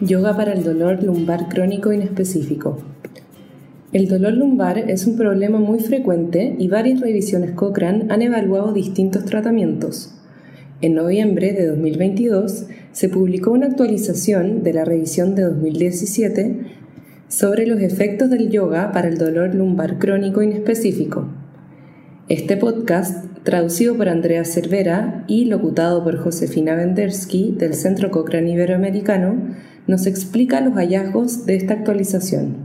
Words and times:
Yoga 0.00 0.36
para 0.36 0.52
el 0.52 0.62
dolor 0.62 1.02
lumbar 1.02 1.48
crónico 1.48 1.90
inespecífico. 1.90 2.76
El 3.94 4.08
dolor 4.08 4.34
lumbar 4.34 4.76
es 4.76 5.06
un 5.06 5.16
problema 5.16 5.58
muy 5.58 5.80
frecuente 5.80 6.54
y 6.58 6.68
varias 6.68 7.00
revisiones 7.00 7.52
Cochrane 7.52 8.04
han 8.10 8.20
evaluado 8.20 8.74
distintos 8.74 9.24
tratamientos. 9.24 10.14
En 10.82 10.94
noviembre 10.94 11.54
de 11.54 11.68
2022 11.68 12.66
se 12.92 13.08
publicó 13.08 13.52
una 13.52 13.68
actualización 13.68 14.62
de 14.62 14.74
la 14.74 14.84
revisión 14.84 15.34
de 15.34 15.44
2017 15.44 16.60
sobre 17.28 17.66
los 17.66 17.80
efectos 17.80 18.28
del 18.28 18.50
yoga 18.50 18.92
para 18.92 19.08
el 19.08 19.16
dolor 19.16 19.54
lumbar 19.54 19.98
crónico 19.98 20.42
inespecífico. 20.42 21.26
Este 22.28 22.58
podcast, 22.58 23.24
traducido 23.44 23.96
por 23.96 24.10
Andrea 24.10 24.44
Cervera 24.44 25.24
y 25.26 25.46
locutado 25.46 26.04
por 26.04 26.18
Josefina 26.18 26.74
Vendersky 26.74 27.54
del 27.56 27.72
Centro 27.72 28.10
Cochrane 28.10 28.50
Iberoamericano, 28.50 29.54
nos 29.86 30.06
explica 30.06 30.60
los 30.60 30.74
hallazgos 30.74 31.46
de 31.46 31.56
esta 31.56 31.74
actualización. 31.74 32.56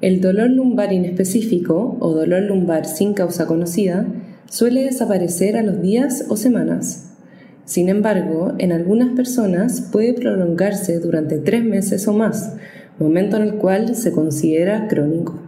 El 0.00 0.20
dolor 0.20 0.50
lumbar 0.50 0.92
inespecífico 0.92 1.96
o 2.00 2.12
dolor 2.12 2.42
lumbar 2.42 2.84
sin 2.84 3.14
causa 3.14 3.46
conocida 3.46 4.06
suele 4.50 4.84
desaparecer 4.84 5.56
a 5.56 5.62
los 5.62 5.80
días 5.80 6.26
o 6.28 6.36
semanas. 6.36 7.14
Sin 7.64 7.88
embargo, 7.88 8.52
en 8.58 8.72
algunas 8.72 9.16
personas 9.16 9.80
puede 9.80 10.12
prolongarse 10.12 11.00
durante 11.00 11.38
tres 11.38 11.64
meses 11.64 12.06
o 12.06 12.12
más, 12.12 12.54
momento 12.98 13.36
en 13.36 13.42
el 13.42 13.54
cual 13.54 13.96
se 13.96 14.12
considera 14.12 14.86
crónico. 14.86 15.40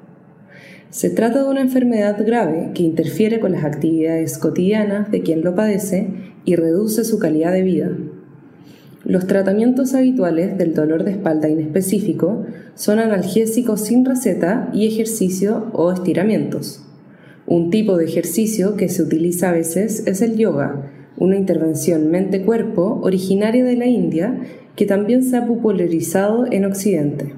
Se 0.91 1.11
trata 1.11 1.43
de 1.43 1.51
una 1.51 1.61
enfermedad 1.61 2.17
grave 2.27 2.71
que 2.75 2.83
interfiere 2.83 3.41
con 3.41 3.53
las 3.53 3.65
actividades 3.65 4.39
cotidianas 4.39 5.11
de 5.11 5.21
quien 5.21 5.43
lo 5.43 5.55
padece 5.55 6.09
y 6.47 6.57
reduce 6.57 7.05
su 7.05 7.19
calidad 7.19 7.53
de 7.53 7.63
vida. 7.63 7.91
Los 9.09 9.27
tratamientos 9.27 9.95
habituales 9.95 10.59
del 10.59 10.75
dolor 10.75 11.03
de 11.03 11.13
espalda 11.13 11.49
inespecífico 11.49 12.45
son 12.75 12.99
analgésicos 12.99 13.81
sin 13.81 14.05
receta 14.05 14.69
y 14.75 14.87
ejercicio 14.87 15.71
o 15.73 15.91
estiramientos. 15.91 16.85
Un 17.47 17.71
tipo 17.71 17.97
de 17.97 18.05
ejercicio 18.05 18.77
que 18.77 18.91
se 18.91 19.03
utiliza 19.03 19.49
a 19.49 19.53
veces 19.53 20.07
es 20.07 20.21
el 20.21 20.37
yoga, 20.37 20.93
una 21.17 21.39
intervención 21.39 22.11
mente-cuerpo 22.11 23.01
originaria 23.03 23.65
de 23.65 23.77
la 23.79 23.87
India 23.87 24.41
que 24.77 24.85
también 24.85 25.23
se 25.23 25.39
ha 25.39 25.47
popularizado 25.47 26.45
en 26.53 26.67
Occidente. 26.67 27.33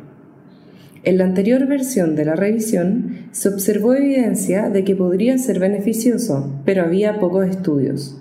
En 1.04 1.18
la 1.18 1.24
anterior 1.24 1.68
versión 1.68 2.16
de 2.16 2.24
la 2.24 2.34
revisión 2.34 3.28
se 3.30 3.48
observó 3.48 3.94
evidencia 3.94 4.70
de 4.70 4.82
que 4.82 4.96
podría 4.96 5.38
ser 5.38 5.60
beneficioso, 5.60 6.52
pero 6.64 6.82
había 6.82 7.20
pocos 7.20 7.46
estudios. 7.46 8.19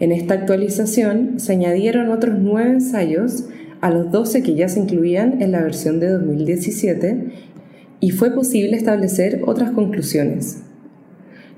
En 0.00 0.12
esta 0.12 0.34
actualización 0.34 1.38
se 1.38 1.52
añadieron 1.52 2.10
otros 2.10 2.36
nueve 2.38 2.70
ensayos 2.70 3.44
a 3.80 3.90
los 3.90 4.10
12 4.10 4.42
que 4.42 4.54
ya 4.54 4.68
se 4.68 4.80
incluían 4.80 5.40
en 5.40 5.52
la 5.52 5.62
versión 5.62 6.00
de 6.00 6.08
2017 6.08 7.28
y 8.00 8.10
fue 8.10 8.34
posible 8.34 8.76
establecer 8.76 9.42
otras 9.46 9.70
conclusiones. 9.70 10.62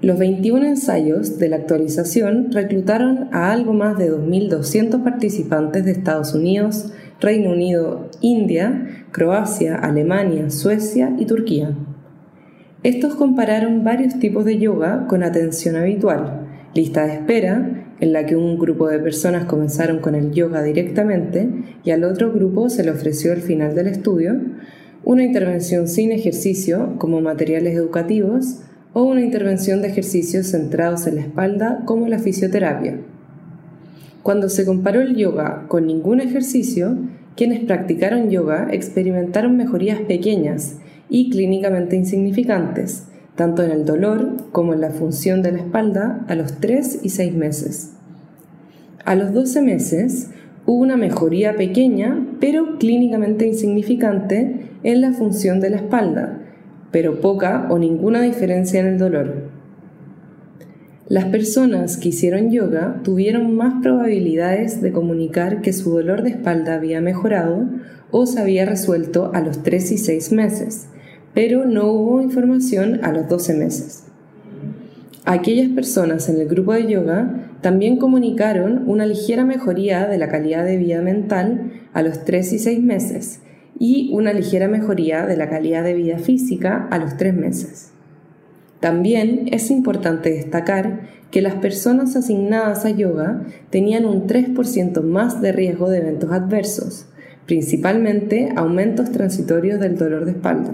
Los 0.02 0.18
21 0.18 0.66
ensayos 0.66 1.38
de 1.38 1.48
la 1.48 1.56
actualización 1.56 2.52
reclutaron 2.52 3.28
a 3.32 3.50
algo 3.50 3.72
más 3.72 3.96
de 3.96 4.12
2.200 4.12 5.02
participantes 5.02 5.86
de 5.86 5.92
Estados 5.92 6.34
Unidos, 6.34 6.92
Reino 7.18 7.52
Unido, 7.52 8.10
India, 8.20 9.06
Croacia, 9.10 9.76
Alemania, 9.76 10.50
Suecia 10.50 11.14
y 11.18 11.24
Turquía. 11.24 11.74
Estos 12.82 13.14
compararon 13.14 13.84
varios 13.84 14.18
tipos 14.18 14.44
de 14.44 14.58
yoga 14.58 15.06
con 15.06 15.22
atención 15.22 15.76
habitual, 15.76 16.46
lista 16.74 17.06
de 17.06 17.14
espera, 17.14 17.85
en 18.00 18.12
la 18.12 18.26
que 18.26 18.36
un 18.36 18.58
grupo 18.58 18.88
de 18.88 18.98
personas 18.98 19.46
comenzaron 19.46 20.00
con 20.00 20.14
el 20.14 20.32
yoga 20.32 20.62
directamente 20.62 21.48
y 21.84 21.90
al 21.90 22.04
otro 22.04 22.32
grupo 22.32 22.68
se 22.68 22.84
le 22.84 22.90
ofreció 22.90 23.32
al 23.32 23.40
final 23.40 23.74
del 23.74 23.86
estudio 23.86 24.36
una 25.04 25.22
intervención 25.22 25.88
sin 25.88 26.12
ejercicio 26.12 26.96
como 26.98 27.20
materiales 27.20 27.74
educativos 27.74 28.62
o 28.92 29.04
una 29.04 29.20
intervención 29.20 29.82
de 29.82 29.88
ejercicios 29.88 30.48
centrados 30.48 31.06
en 31.06 31.16
la 31.16 31.20
espalda 31.22 31.82
como 31.84 32.08
la 32.08 32.18
fisioterapia. 32.18 32.98
Cuando 34.22 34.48
se 34.48 34.64
comparó 34.64 35.00
el 35.00 35.14
yoga 35.14 35.66
con 35.68 35.86
ningún 35.86 36.20
ejercicio, 36.20 36.98
quienes 37.36 37.64
practicaron 37.64 38.30
yoga 38.30 38.68
experimentaron 38.72 39.56
mejorías 39.56 40.00
pequeñas 40.00 40.78
y 41.08 41.30
clínicamente 41.30 41.94
insignificantes, 41.94 43.06
tanto 43.36 43.62
en 43.62 43.70
el 43.70 43.84
dolor 43.84 44.32
como 44.50 44.74
en 44.74 44.80
la 44.80 44.90
función 44.90 45.42
de 45.42 45.52
la 45.52 45.58
espalda 45.58 46.24
a 46.26 46.34
los 46.34 46.54
3 46.54 47.00
y 47.02 47.10
6 47.10 47.34
meses. 47.34 47.92
A 49.04 49.14
los 49.14 49.32
12 49.32 49.62
meses 49.62 50.30
hubo 50.64 50.82
una 50.82 50.96
mejoría 50.96 51.54
pequeña, 51.54 52.26
pero 52.40 52.78
clínicamente 52.78 53.46
insignificante, 53.46 54.70
en 54.82 55.00
la 55.00 55.12
función 55.12 55.60
de 55.60 55.70
la 55.70 55.76
espalda, 55.76 56.40
pero 56.90 57.20
poca 57.20 57.66
o 57.70 57.78
ninguna 57.78 58.22
diferencia 58.22 58.80
en 58.80 58.86
el 58.86 58.98
dolor. 58.98 59.50
Las 61.08 61.26
personas 61.26 61.96
que 61.98 62.08
hicieron 62.08 62.50
yoga 62.50 63.00
tuvieron 63.04 63.54
más 63.54 63.80
probabilidades 63.80 64.82
de 64.82 64.90
comunicar 64.90 65.60
que 65.60 65.72
su 65.72 65.90
dolor 65.90 66.22
de 66.22 66.30
espalda 66.30 66.74
había 66.74 67.00
mejorado 67.00 67.64
o 68.10 68.26
se 68.26 68.40
había 68.40 68.64
resuelto 68.64 69.30
a 69.34 69.40
los 69.40 69.62
3 69.62 69.92
y 69.92 69.98
6 69.98 70.32
meses, 70.32 70.88
pero 71.36 71.66
no 71.66 71.92
hubo 71.92 72.22
información 72.22 73.04
a 73.04 73.12
los 73.12 73.28
12 73.28 73.52
meses. 73.52 74.04
Aquellas 75.26 75.68
personas 75.68 76.30
en 76.30 76.40
el 76.40 76.48
grupo 76.48 76.72
de 76.72 76.86
yoga 76.86 77.50
también 77.60 77.98
comunicaron 77.98 78.84
una 78.88 79.04
ligera 79.04 79.44
mejoría 79.44 80.06
de 80.06 80.16
la 80.16 80.28
calidad 80.28 80.64
de 80.64 80.78
vida 80.78 81.02
mental 81.02 81.72
a 81.92 82.00
los 82.00 82.24
3 82.24 82.54
y 82.54 82.58
6 82.58 82.82
meses 82.82 83.40
y 83.78 84.08
una 84.14 84.32
ligera 84.32 84.66
mejoría 84.66 85.26
de 85.26 85.36
la 85.36 85.50
calidad 85.50 85.84
de 85.84 85.92
vida 85.92 86.16
física 86.16 86.88
a 86.90 86.96
los 86.96 87.18
3 87.18 87.34
meses. 87.34 87.90
También 88.80 89.50
es 89.52 89.70
importante 89.70 90.30
destacar 90.30 91.00
que 91.30 91.42
las 91.42 91.56
personas 91.56 92.16
asignadas 92.16 92.86
a 92.86 92.90
yoga 92.90 93.42
tenían 93.68 94.06
un 94.06 94.26
3% 94.26 95.02
más 95.02 95.42
de 95.42 95.52
riesgo 95.52 95.90
de 95.90 95.98
eventos 95.98 96.32
adversos, 96.32 97.08
principalmente 97.44 98.54
aumentos 98.56 99.12
transitorios 99.12 99.80
del 99.80 99.98
dolor 99.98 100.24
de 100.24 100.30
espalda. 100.30 100.72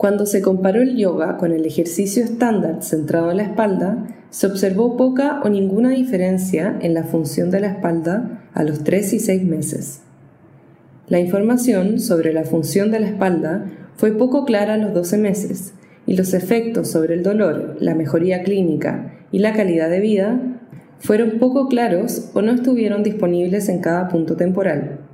Cuando 0.00 0.24
se 0.24 0.40
comparó 0.40 0.80
el 0.80 0.96
yoga 0.96 1.36
con 1.36 1.52
el 1.52 1.66
ejercicio 1.66 2.24
estándar 2.24 2.82
centrado 2.82 3.30
en 3.32 3.36
la 3.36 3.42
espalda, 3.42 4.06
se 4.30 4.46
observó 4.46 4.96
poca 4.96 5.42
o 5.44 5.50
ninguna 5.50 5.90
diferencia 5.90 6.78
en 6.80 6.94
la 6.94 7.04
función 7.04 7.50
de 7.50 7.60
la 7.60 7.66
espalda 7.66 8.48
a 8.54 8.62
los 8.62 8.82
3 8.82 9.12
y 9.12 9.18
6 9.18 9.44
meses. 9.44 10.00
La 11.08 11.20
información 11.20 12.00
sobre 12.00 12.32
la 12.32 12.44
función 12.44 12.90
de 12.90 13.00
la 13.00 13.08
espalda 13.08 13.66
fue 13.96 14.12
poco 14.12 14.46
clara 14.46 14.72
a 14.72 14.78
los 14.78 14.94
12 14.94 15.18
meses 15.18 15.74
y 16.06 16.16
los 16.16 16.32
efectos 16.32 16.88
sobre 16.88 17.12
el 17.12 17.22
dolor, 17.22 17.76
la 17.78 17.94
mejoría 17.94 18.42
clínica 18.42 19.12
y 19.30 19.40
la 19.40 19.52
calidad 19.52 19.90
de 19.90 20.00
vida 20.00 20.40
fueron 20.98 21.38
poco 21.38 21.68
claros 21.68 22.30
o 22.32 22.40
no 22.40 22.52
estuvieron 22.52 23.02
disponibles 23.02 23.68
en 23.68 23.80
cada 23.80 24.08
punto 24.08 24.34
temporal. 24.34 25.09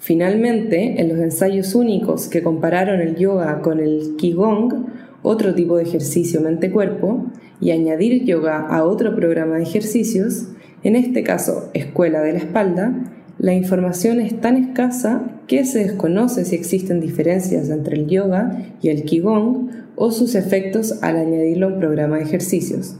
Finalmente, 0.00 0.98
en 0.98 1.10
los 1.10 1.18
ensayos 1.18 1.74
únicos 1.74 2.26
que 2.28 2.42
compararon 2.42 3.00
el 3.00 3.16
yoga 3.16 3.60
con 3.60 3.80
el 3.80 4.16
Qigong, 4.16 4.86
otro 5.22 5.54
tipo 5.54 5.76
de 5.76 5.82
ejercicio 5.82 6.40
mente-cuerpo, 6.40 7.26
y 7.60 7.70
añadir 7.70 8.24
yoga 8.24 8.66
a 8.66 8.84
otro 8.84 9.14
programa 9.14 9.56
de 9.56 9.64
ejercicios, 9.64 10.48
en 10.82 10.96
este 10.96 11.22
caso 11.22 11.68
escuela 11.74 12.22
de 12.22 12.32
la 12.32 12.38
espalda, 12.38 13.12
la 13.38 13.52
información 13.52 14.20
es 14.20 14.40
tan 14.40 14.56
escasa 14.56 15.22
que 15.46 15.66
se 15.66 15.80
desconoce 15.80 16.46
si 16.46 16.56
existen 16.56 17.00
diferencias 17.00 17.68
entre 17.68 17.96
el 17.96 18.06
yoga 18.06 18.58
y 18.80 18.88
el 18.88 19.04
Qigong 19.04 19.68
o 19.96 20.12
sus 20.12 20.34
efectos 20.34 21.02
al 21.02 21.18
añadirlo 21.18 21.66
a 21.66 21.72
un 21.74 21.78
programa 21.78 22.16
de 22.16 22.22
ejercicios. 22.22 22.96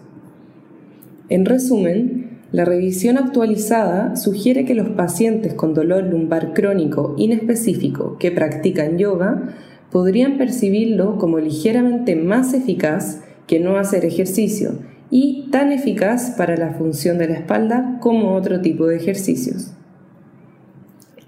En 1.31 1.47
resumen, 1.47 2.30
la 2.53 2.65
revisión 2.65 3.17
actualizada 3.17 4.17
sugiere 4.17 4.65
que 4.65 4.75
los 4.75 4.89
pacientes 4.91 5.55
con 5.55 5.73
dolor 5.73 6.05
lumbar 6.05 6.53
crónico 6.53 7.15
inespecífico 7.17 8.17
que 8.19 8.33
practican 8.33 8.99
yoga 8.99 9.55
podrían 9.93 10.37
percibirlo 10.37 11.17
como 11.19 11.39
ligeramente 11.39 12.17
más 12.17 12.53
eficaz 12.53 13.23
que 13.47 13.61
no 13.61 13.77
hacer 13.77 14.05
ejercicio 14.05 14.73
y 15.11 15.49
tan 15.51 15.73
eficaz 15.73 16.35
para 16.37 16.57
la 16.57 16.73
función 16.73 17.19
de 17.19 17.29
la 17.29 17.35
espalda 17.35 17.99
como 18.01 18.35
otro 18.35 18.61
tipo 18.61 18.87
de 18.87 18.97
ejercicios. 18.97 19.73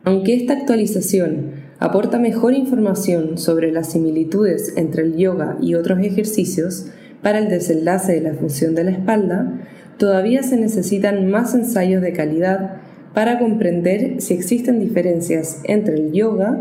Aunque 0.04 0.34
esta 0.34 0.54
actualización 0.54 1.52
aporta 1.78 2.18
mejor 2.18 2.54
información 2.54 3.38
sobre 3.38 3.70
las 3.70 3.92
similitudes 3.92 4.76
entre 4.76 5.02
el 5.02 5.16
yoga 5.16 5.56
y 5.60 5.74
otros 5.74 6.00
ejercicios 6.00 6.86
para 7.22 7.38
el 7.38 7.48
desenlace 7.48 8.12
de 8.12 8.20
la 8.20 8.34
función 8.34 8.74
de 8.74 8.84
la 8.84 8.90
espalda, 8.90 9.60
todavía 9.98 10.42
se 10.42 10.56
necesitan 10.56 11.30
más 11.30 11.54
ensayos 11.54 12.02
de 12.02 12.12
calidad 12.12 12.76
para 13.14 13.38
comprender 13.38 14.20
si 14.20 14.34
existen 14.34 14.80
diferencias 14.80 15.60
entre 15.64 15.94
el 15.94 16.12
yoga 16.12 16.58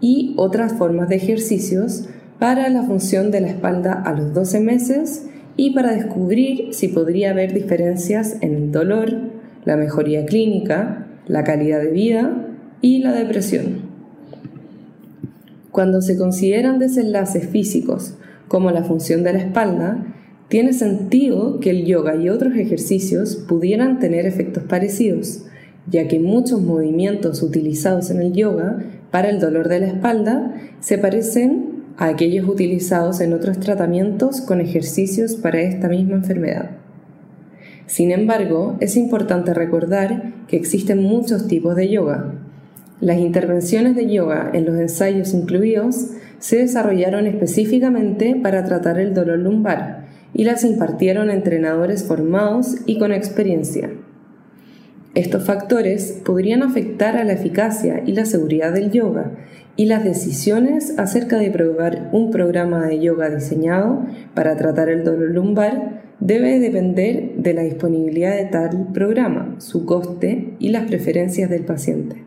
y 0.00 0.34
otras 0.36 0.72
formas 0.72 1.08
de 1.08 1.16
ejercicios 1.16 2.08
para 2.38 2.68
la 2.70 2.82
función 2.82 3.30
de 3.30 3.42
la 3.42 3.48
espalda 3.48 3.92
a 3.92 4.12
los 4.14 4.32
12 4.32 4.60
meses 4.60 5.26
y 5.56 5.74
para 5.74 5.92
descubrir 5.92 6.72
si 6.72 6.88
podría 6.88 7.32
haber 7.32 7.52
diferencias 7.52 8.36
en 8.40 8.54
el 8.54 8.72
dolor, 8.72 9.12
la 9.64 9.76
mejoría 9.76 10.24
clínica, 10.24 11.06
la 11.26 11.44
calidad 11.44 11.80
de 11.80 11.90
vida 11.90 12.46
y 12.80 13.00
la 13.00 13.12
depresión. 13.12 13.90
Cuando 15.70 16.00
se 16.00 16.16
consideran 16.16 16.78
desenlaces 16.78 17.46
físicos 17.46 18.14
como 18.48 18.70
la 18.70 18.84
función 18.84 19.22
de 19.22 19.34
la 19.34 19.38
espalda, 19.40 20.04
tiene 20.50 20.72
sentido 20.72 21.60
que 21.60 21.70
el 21.70 21.86
yoga 21.86 22.16
y 22.16 22.28
otros 22.28 22.56
ejercicios 22.56 23.36
pudieran 23.36 24.00
tener 24.00 24.26
efectos 24.26 24.64
parecidos, 24.64 25.44
ya 25.86 26.08
que 26.08 26.18
muchos 26.18 26.60
movimientos 26.60 27.40
utilizados 27.40 28.10
en 28.10 28.20
el 28.20 28.32
yoga 28.32 28.78
para 29.12 29.30
el 29.30 29.38
dolor 29.38 29.68
de 29.68 29.78
la 29.78 29.86
espalda 29.86 30.52
se 30.80 30.98
parecen 30.98 31.84
a 31.98 32.08
aquellos 32.08 32.48
utilizados 32.48 33.20
en 33.20 33.32
otros 33.32 33.60
tratamientos 33.60 34.40
con 34.40 34.60
ejercicios 34.60 35.36
para 35.36 35.60
esta 35.60 35.88
misma 35.88 36.16
enfermedad. 36.16 36.70
Sin 37.86 38.10
embargo, 38.10 38.76
es 38.80 38.96
importante 38.96 39.54
recordar 39.54 40.32
que 40.48 40.56
existen 40.56 41.00
muchos 41.00 41.46
tipos 41.46 41.76
de 41.76 41.90
yoga. 41.90 42.34
Las 43.00 43.18
intervenciones 43.18 43.94
de 43.94 44.10
yoga 44.10 44.50
en 44.52 44.64
los 44.64 44.76
ensayos 44.80 45.32
incluidos 45.32 46.08
se 46.40 46.56
desarrollaron 46.56 47.28
específicamente 47.28 48.34
para 48.34 48.64
tratar 48.64 48.98
el 48.98 49.14
dolor 49.14 49.38
lumbar 49.38 50.09
y 50.34 50.44
las 50.44 50.64
impartieron 50.64 51.30
entrenadores 51.30 52.04
formados 52.04 52.76
y 52.86 52.98
con 52.98 53.12
experiencia. 53.12 53.90
Estos 55.14 55.44
factores 55.44 56.20
podrían 56.24 56.62
afectar 56.62 57.16
a 57.16 57.24
la 57.24 57.32
eficacia 57.32 58.02
y 58.06 58.12
la 58.12 58.24
seguridad 58.24 58.72
del 58.72 58.92
yoga 58.92 59.32
y 59.76 59.86
las 59.86 60.04
decisiones 60.04 60.98
acerca 60.98 61.38
de 61.38 61.50
probar 61.50 62.10
un 62.12 62.30
programa 62.30 62.86
de 62.86 63.00
yoga 63.00 63.28
diseñado 63.28 64.04
para 64.34 64.56
tratar 64.56 64.88
el 64.88 65.04
dolor 65.04 65.30
lumbar 65.30 66.02
debe 66.20 66.60
depender 66.60 67.34
de 67.36 67.54
la 67.54 67.62
disponibilidad 67.62 68.36
de 68.36 68.44
tal 68.44 68.88
programa, 68.92 69.56
su 69.58 69.86
coste 69.86 70.54
y 70.58 70.68
las 70.68 70.86
preferencias 70.86 71.50
del 71.50 71.64
paciente. 71.64 72.24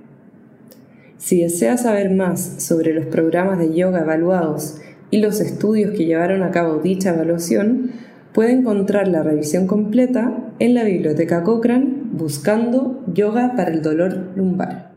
Si 1.18 1.42
desea 1.42 1.78
saber 1.78 2.10
más 2.10 2.42
sobre 2.58 2.94
los 2.94 3.06
programas 3.06 3.60
de 3.60 3.74
yoga 3.74 4.02
evaluados 4.02 4.82
y 5.14 5.18
los 5.18 5.42
estudios 5.42 5.92
que 5.92 6.06
llevaron 6.06 6.42
a 6.42 6.50
cabo 6.50 6.80
dicha 6.80 7.12
evaluación, 7.12 7.92
puede 8.34 8.54
encontrar 8.54 9.08
la 9.08 9.22
revisión 9.22 9.68
completa 9.68 10.36
en 10.58 10.74
la 10.74 10.84
biblioteca 10.84 11.44
Cochrane 11.44 12.02
buscando 12.12 13.04
yoga 13.14 13.54
para 13.56 13.70
el 13.70 13.84
dolor 13.84 14.32
lumbar. 14.36 14.93